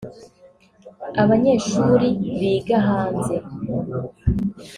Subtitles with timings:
[1.21, 2.07] abanyeshuri
[2.39, 3.35] biga hanze